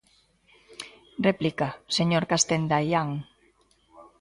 [1.27, 1.67] Réplica,
[1.97, 3.09] señor Castenda Aián.